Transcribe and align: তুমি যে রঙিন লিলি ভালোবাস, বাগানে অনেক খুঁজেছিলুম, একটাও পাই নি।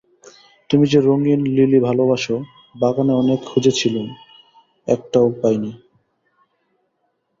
তুমি 0.69 0.85
যে 0.87 0.99
রঙিন 1.01 1.41
লিলি 1.55 1.79
ভালোবাস, 1.79 2.25
বাগানে 2.75 3.13
অনেক 3.13 3.39
খুঁজেছিলুম, 3.45 4.07
একটাও 4.87 5.27
পাই 5.41 5.55
নি। 5.57 5.71